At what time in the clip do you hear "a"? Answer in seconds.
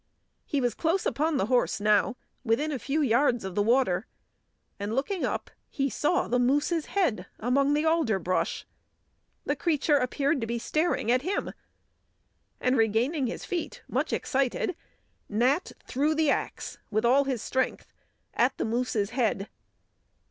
2.71-2.79